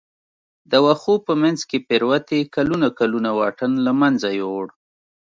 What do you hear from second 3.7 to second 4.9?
له منځه یووړ.